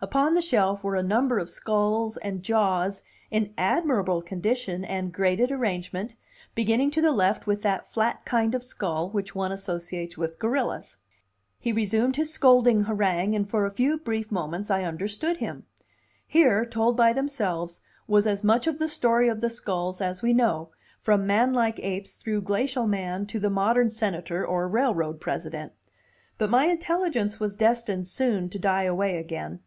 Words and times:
Upon 0.00 0.34
the 0.34 0.40
shelf 0.40 0.84
were 0.84 0.94
a 0.94 1.02
number 1.02 1.40
of 1.40 1.50
skulls 1.50 2.18
and 2.18 2.40
jaws 2.40 3.02
in 3.32 3.52
admirable 3.58 4.22
condition 4.22 4.84
and 4.84 5.12
graded 5.12 5.50
arrangement, 5.50 6.14
beginning 6.54 6.92
to 6.92 7.00
the 7.02 7.10
left 7.10 7.48
with 7.48 7.62
that 7.62 7.84
flat 7.92 8.24
kind 8.24 8.54
of 8.54 8.62
skull 8.62 9.10
which 9.10 9.34
one 9.34 9.50
associates 9.50 10.16
with 10.16 10.38
gorillas. 10.38 10.98
He 11.58 11.72
resumed 11.72 12.14
his 12.14 12.32
scolding 12.32 12.82
harangue, 12.84 13.34
and 13.34 13.50
for 13.50 13.66
a 13.66 13.72
few 13.72 13.98
brief 13.98 14.30
moments 14.30 14.70
I 14.70 14.84
understood 14.84 15.38
him. 15.38 15.66
Here, 16.28 16.64
told 16.64 16.96
by 16.96 17.12
themselves, 17.12 17.80
was 18.06 18.24
as 18.24 18.44
much 18.44 18.68
of 18.68 18.78
the 18.78 18.86
story 18.86 19.28
of 19.28 19.40
the 19.40 19.50
skulls 19.50 20.00
as 20.00 20.22
we 20.22 20.32
know, 20.32 20.70
from 21.00 21.26
manlike 21.26 21.80
apes 21.80 22.12
through 22.14 22.42
glacial 22.42 22.86
man 22.86 23.26
to 23.26 23.40
the 23.40 23.50
modern 23.50 23.90
senator 23.90 24.46
or 24.46 24.68
railroad 24.68 25.20
president. 25.20 25.72
But 26.38 26.50
my 26.50 26.66
intelligence 26.66 27.40
was 27.40 27.56
destined 27.56 28.06
soon 28.06 28.48
to 28.50 28.60
die 28.60 28.84
away 28.84 29.16
again. 29.16 29.58